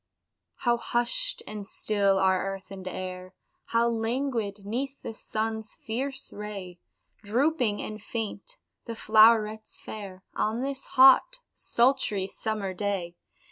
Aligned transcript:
How 0.55 0.77
hushed 0.77 1.43
and 1.45 1.67
still 1.67 2.17
are 2.17 2.43
earth 2.55 2.71
and 2.71 2.87
air, 2.87 3.35
How 3.65 3.87
languid 3.87 4.65
'neath 4.65 4.99
the 5.03 5.13
sun's 5.13 5.75
fierce 5.75 6.33
ray 6.33 6.79
Drooping 7.21 7.83
and 7.83 8.01
faint 8.01 8.57
the 8.85 8.95
flowrets 8.95 9.79
fair, 9.79 10.23
On 10.33 10.63
this 10.63 10.87
hot, 10.97 11.41
sultry, 11.53 12.25
summer 12.25 12.73
day! 12.73 13.15